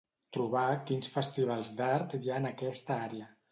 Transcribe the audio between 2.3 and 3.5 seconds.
ha en aquesta àrea.